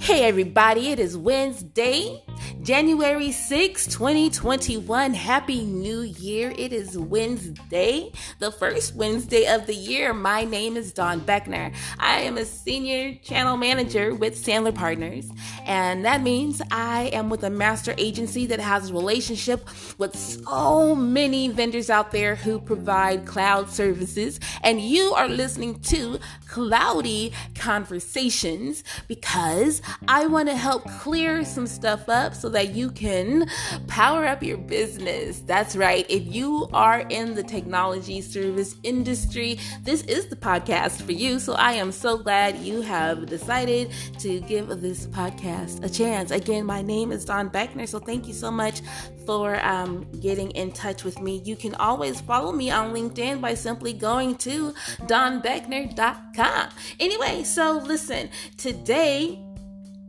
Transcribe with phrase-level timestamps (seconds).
[0.00, 2.22] Hey, everybody, it is Wednesday.
[2.64, 5.12] January 6, 2021.
[5.12, 6.50] Happy New Year.
[6.56, 10.14] It is Wednesday, the first Wednesday of the year.
[10.14, 11.74] My name is Dawn Beckner.
[11.98, 15.28] I am a senior channel manager with Sandler Partners,
[15.66, 20.94] and that means I am with a master agency that has a relationship with so
[20.94, 24.40] many vendors out there who provide cloud services.
[24.62, 32.08] And you are listening to Cloudy Conversations because I want to help clear some stuff
[32.08, 33.48] up so that you can
[33.86, 35.40] power up your business.
[35.40, 36.06] That's right.
[36.08, 41.38] If you are in the technology service industry, this is the podcast for you.
[41.38, 43.90] So I am so glad you have decided
[44.20, 46.30] to give this podcast a chance.
[46.30, 47.88] Again, my name is Dawn Beckner.
[47.88, 48.80] So thank you so much
[49.26, 51.42] for um, getting in touch with me.
[51.44, 56.68] You can always follow me on LinkedIn by simply going to donbeckner.com.
[57.00, 59.43] Anyway, so listen, today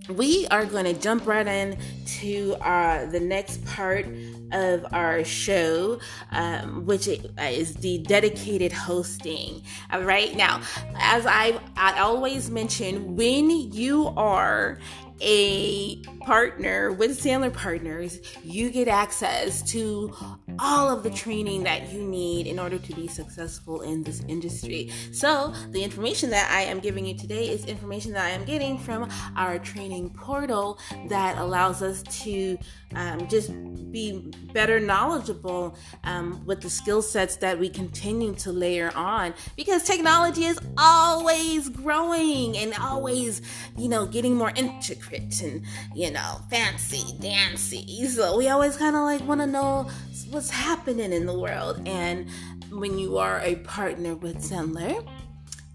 [0.09, 4.05] we are going to jump right in to uh, the next part
[4.51, 5.99] of our show,
[6.31, 9.63] um, which is the dedicated hosting.
[9.91, 10.61] All right, now,
[10.97, 14.79] as I, I always mention, when you are
[15.21, 20.13] a partner with Sandler Partners, you get access to
[20.59, 24.91] all of the training that you need in order to be successful in this industry.
[25.11, 28.77] So, the information that I am giving you today is information that I am getting
[28.77, 32.57] from our training portal that allows us to
[32.95, 33.51] um, just
[33.91, 39.83] be better knowledgeable um, with the skill sets that we continue to layer on because
[39.83, 43.41] technology is always growing and always,
[43.77, 48.07] you know, getting more intricate and, you know, fancy, dancy.
[48.07, 49.89] So we always kind of like want to know
[50.29, 51.87] what's happening in the world.
[51.87, 52.29] And
[52.71, 55.05] when you are a partner with Sandler,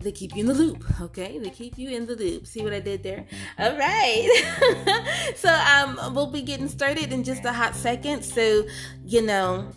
[0.01, 1.39] they keep you in the loop, okay?
[1.39, 2.47] They keep you in the loop.
[2.47, 3.27] See what I did there?
[3.59, 5.33] All right.
[5.37, 8.23] so um we'll be getting started in just a hot second.
[8.23, 8.65] So,
[9.05, 9.71] you know,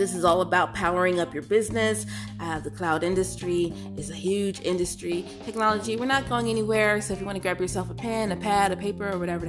[0.00, 2.06] this is all about powering up your business.
[2.40, 5.26] Uh, the cloud industry is a huge industry.
[5.44, 7.02] Technology, we're not going anywhere.
[7.02, 9.48] So if you want to grab yourself a pen, a pad, a paper, or whatever,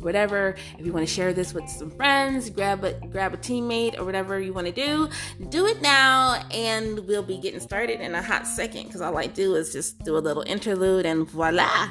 [0.00, 0.56] whatever.
[0.76, 4.04] If you want to share this with some friends, grab a grab a teammate or
[4.04, 5.08] whatever you want to do,
[5.50, 8.86] do it now, and we'll be getting started in a hot second.
[8.86, 11.88] Because all I do is just do a little interlude, and voila,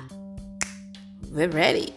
[1.31, 1.93] we're ready.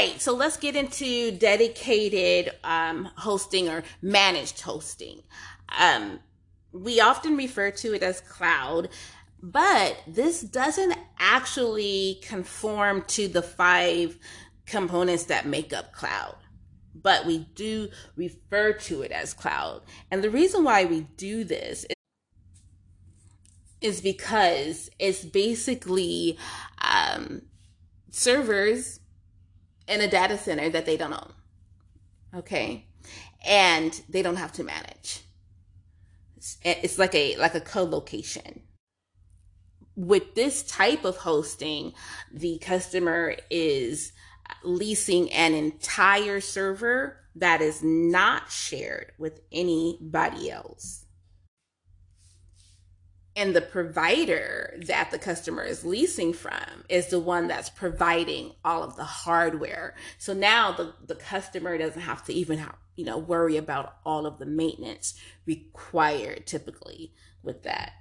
[0.00, 5.22] Right, so let's get into dedicated um, hosting or managed hosting.
[5.78, 6.20] Um,
[6.72, 8.88] we often refer to it as cloud,
[9.42, 14.18] but this doesn't actually conform to the five
[14.66, 16.36] components that make up cloud.
[16.94, 19.82] But we do refer to it as cloud.
[20.10, 21.86] And the reason why we do this
[23.80, 26.36] is because it's basically
[26.82, 27.42] um,
[28.10, 28.99] servers
[29.90, 31.32] in a data center that they don't own.
[32.34, 32.86] Okay.
[33.46, 35.22] And they don't have to manage.
[36.62, 38.62] It's, like a like a co-location.
[39.94, 41.92] With this type of hosting,
[42.32, 44.12] the customer is
[44.64, 50.99] leasing an entire server that is not shared with anybody else
[53.36, 58.82] and the provider that the customer is leasing from is the one that's providing all
[58.82, 59.94] of the hardware.
[60.18, 64.26] So now the, the customer doesn't have to even have, you know worry about all
[64.26, 65.14] of the maintenance
[65.46, 67.92] required typically with that.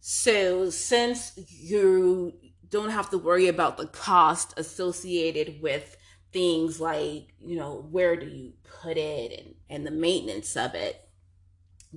[0.00, 2.34] So since you
[2.68, 5.96] don't have to worry about the cost associated with
[6.32, 8.52] things like you know where do you
[8.82, 11.05] put it and, and the maintenance of it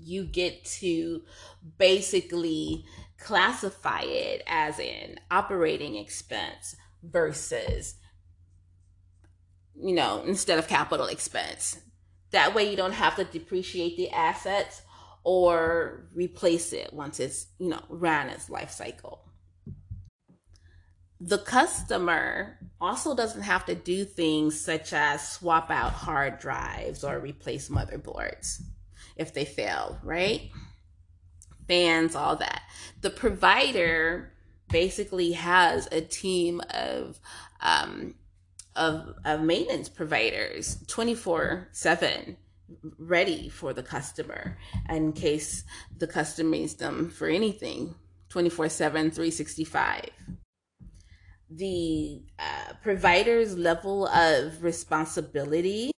[0.03, 1.21] you get to
[1.77, 2.85] basically
[3.19, 7.95] classify it as an operating expense versus
[9.75, 11.79] you know instead of capital expense.
[12.31, 14.83] That way you don't have to depreciate the assets
[15.23, 19.25] or replace it once it's you know ran its life cycle.
[21.21, 27.19] The customer also doesn't have to do things such as swap out hard drives or
[27.19, 28.61] replace motherboards
[29.19, 30.49] if they fail, right?
[31.67, 32.63] Fans, all that.
[33.01, 34.31] The provider
[34.69, 37.19] basically has a team of
[37.61, 38.15] um,
[38.75, 42.37] of, of maintenance providers 24 7
[42.97, 44.57] ready for the customer
[44.89, 45.63] in case
[45.97, 47.95] the customer needs them for anything
[48.29, 50.09] 24 7 365
[51.49, 55.91] the uh, provider's level of responsibility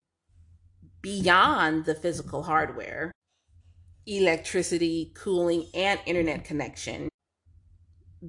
[1.01, 3.11] beyond the physical hardware,
[4.05, 7.09] electricity, cooling, and internet connection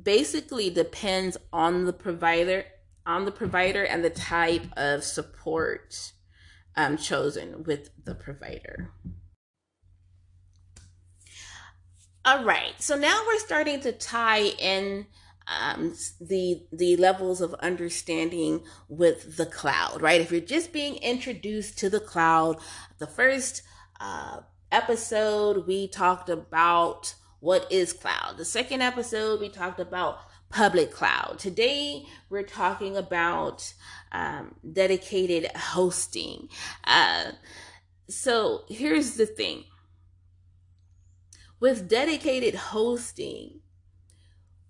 [0.02, 2.64] basically depends on the provider
[3.06, 6.12] on the provider and the type of support
[6.76, 8.92] um, chosen with the provider.
[12.24, 15.06] All right, so now we're starting to tie in
[15.46, 20.20] um, the the levels of understanding with the cloud, right?
[20.20, 22.58] If you're just being introduced to the cloud,
[22.98, 23.62] the first
[24.00, 24.40] uh,
[24.70, 28.36] episode we talked about what is cloud.
[28.36, 30.18] The second episode we talked about
[30.50, 31.36] public cloud.
[31.38, 33.72] Today we're talking about
[34.12, 36.48] um, dedicated hosting.
[36.84, 37.32] Uh,
[38.08, 39.64] so here's the thing
[41.60, 43.60] with dedicated hosting,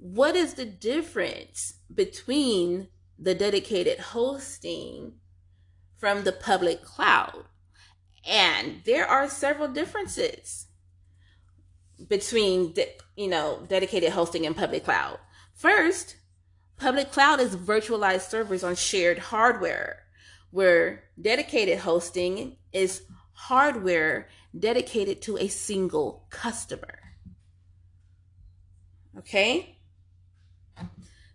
[0.00, 2.88] what is the difference between
[3.18, 5.12] the dedicated hosting
[5.98, 7.44] from the public cloud?
[8.26, 10.66] And there are several differences
[12.08, 12.74] between
[13.14, 15.18] you know dedicated hosting and public cloud.
[15.54, 16.16] First,
[16.78, 20.04] public cloud is virtualized servers on shared hardware,
[20.50, 23.02] where dedicated hosting is
[23.32, 26.98] hardware dedicated to a single customer.
[29.18, 29.79] Okay?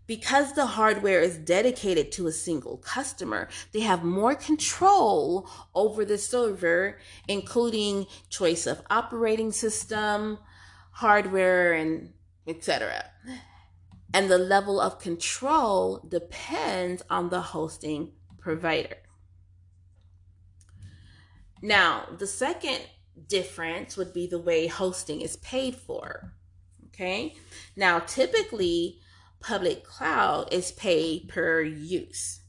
[0.07, 6.17] Because the hardware is dedicated to a single customer, they have more control over the
[6.17, 10.37] server, including choice of operating system,
[10.91, 12.13] hardware, and
[12.47, 13.05] etc.
[14.13, 18.97] And the level of control depends on the hosting provider.
[21.61, 22.81] Now, the second
[23.27, 26.33] difference would be the way hosting is paid for.
[26.87, 27.35] Okay.
[27.75, 28.99] Now, typically,
[29.45, 32.41] public cloud is paid per use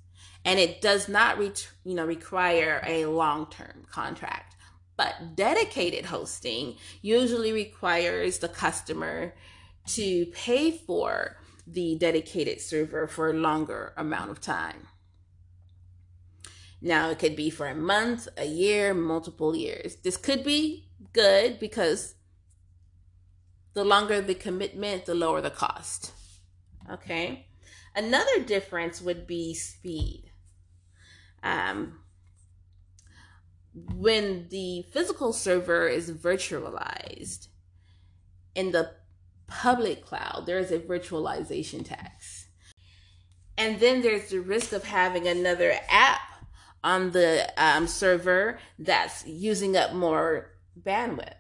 [0.44, 1.52] and it does not re-
[1.84, 4.54] you know require a long-term contract
[4.96, 9.34] but dedicated hosting usually requires the customer
[9.87, 14.88] to pay for the dedicated server for a longer amount of time
[16.81, 19.96] now, it could be for a month, a year, multiple years.
[19.96, 22.14] This could be good because
[23.75, 26.12] the longer the commitment, the lower the cost.
[26.90, 27.46] Okay.
[27.94, 30.30] Another difference would be speed.
[31.42, 32.00] Um,
[33.94, 37.48] when the physical server is virtualized
[38.54, 38.92] in the
[39.46, 42.48] public cloud, there is a virtualization tax.
[43.58, 46.20] And then there's the risk of having another app
[46.84, 51.34] on the um, server that's using up more bandwidth.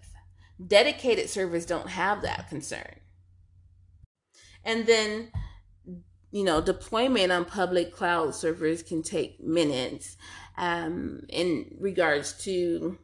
[0.64, 3.00] Dedicated servers don't have that concern.
[4.66, 5.30] And then,
[6.30, 10.18] you know, deployment on public cloud servers can take minutes.
[10.58, 12.98] Um, in regards to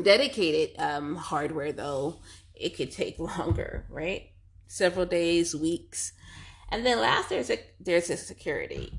[0.00, 2.20] dedicated um, hardware, though,
[2.54, 4.30] it could take longer, right?
[4.66, 6.12] Several days, weeks.
[6.70, 8.98] And then last, there's a there's a security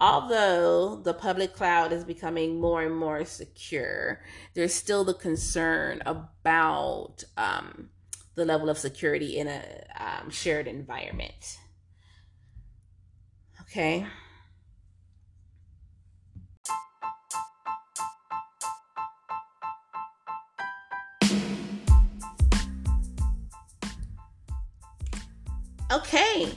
[0.00, 4.22] although the public cloud is becoming more and more secure,
[4.54, 7.90] there's still the concern about um,
[8.34, 9.62] the level of security in a
[9.98, 11.58] um, shared environment.
[13.62, 14.06] Okay.
[25.90, 26.48] Okay.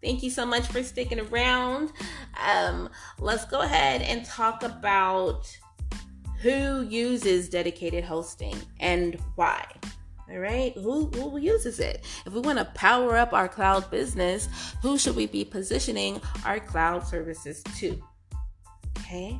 [0.00, 1.90] Thank you so much for sticking around.
[2.40, 5.44] Um, let's go ahead and talk about
[6.40, 9.66] who uses dedicated hosting and why.
[10.28, 12.04] All right, who, who uses it?
[12.26, 14.48] If we want to power up our cloud business,
[14.82, 18.02] who should we be positioning our cloud services to?
[18.98, 19.38] Okay.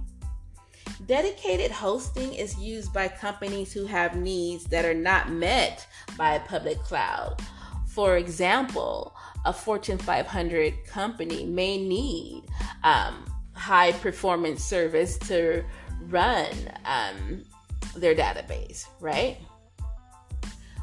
[1.07, 6.41] Dedicated hosting is used by companies who have needs that are not met by a
[6.41, 7.43] public cloud.
[7.89, 9.15] For example,
[9.45, 12.45] a Fortune 500 company may need
[12.85, 13.25] um,
[13.55, 15.65] high performance service to
[16.09, 16.47] run
[16.85, 17.43] um,
[17.97, 19.39] their database, right?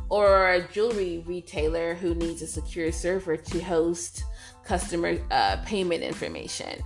[0.09, 4.23] Or a jewelry retailer who needs a secure server to host
[4.63, 6.83] customer uh, payment information.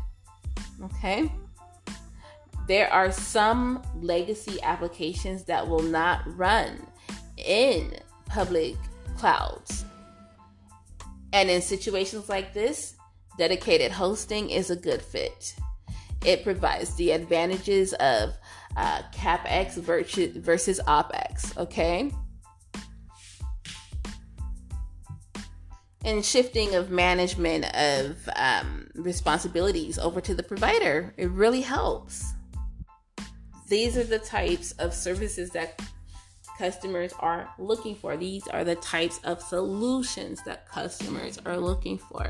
[0.83, 1.31] Okay.
[2.67, 6.85] There are some legacy applications that will not run
[7.37, 7.93] in
[8.27, 8.75] public
[9.17, 9.85] clouds
[11.33, 12.95] and in situations like this,
[13.37, 15.55] dedicated hosting is a good fit.
[16.25, 18.33] It provides the advantages of
[18.75, 22.11] uh, CapEx versus OpEx, okay?
[26.07, 31.13] And shifting of management of um, responsibilities over to the provider.
[31.17, 32.33] It really helps.
[33.67, 35.81] These are the types of services that
[36.57, 38.15] customers are looking for.
[38.15, 42.25] These are the types of solutions that customers are looking for,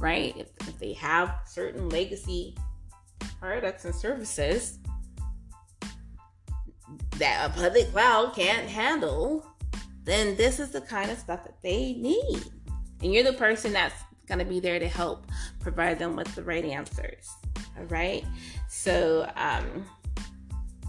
[0.00, 0.36] right?
[0.36, 2.56] If, if they have certain legacy
[3.38, 4.80] products and services
[7.18, 9.46] that a public cloud can't handle,
[10.02, 12.42] then this is the kind of stuff that they need.
[13.02, 13.94] And you're the person that's
[14.26, 15.26] going to be there to help
[15.60, 17.28] provide them with the right answers.
[17.78, 18.24] All right.
[18.68, 19.84] So, um,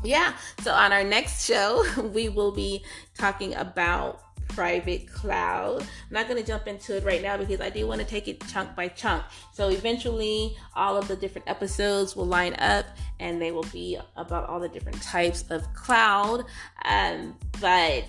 [0.04, 0.34] yeah.
[0.62, 1.84] So, on our next show,
[2.14, 2.84] we will be
[3.18, 5.82] talking about private cloud.
[5.82, 8.28] I'm not going to jump into it right now because I do want to take
[8.28, 9.24] it chunk by chunk.
[9.54, 12.86] So, eventually, all of the different episodes will line up
[13.20, 16.46] and they will be about all the different types of cloud.
[16.86, 18.06] Um, but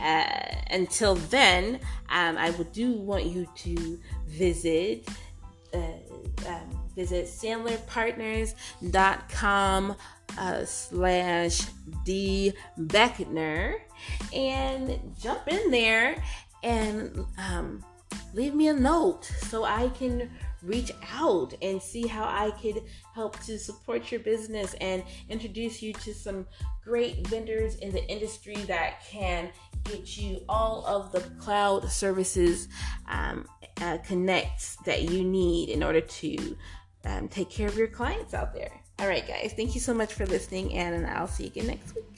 [0.00, 0.24] uh,
[0.70, 1.80] until then,
[2.10, 5.08] um, I would do want you to visit
[5.74, 5.92] uh,
[6.46, 9.96] um, visit sandlerpartners.com
[10.38, 11.62] uh, slash
[12.04, 13.80] D Beckner
[14.32, 16.22] and jump in there
[16.62, 17.84] and um,
[18.34, 20.30] leave me a note so I can
[20.62, 22.82] reach out and see how I could
[23.14, 26.46] help to support your business and introduce you to some
[26.84, 29.50] great vendors in the industry that can
[29.88, 32.68] get you all of the cloud services
[33.08, 33.46] um,
[33.80, 36.56] uh, connects that you need in order to
[37.04, 38.72] um, take care of your clients out there.
[38.98, 41.94] All right, guys, thank you so much for listening, and I'll see you again next
[41.94, 42.17] week.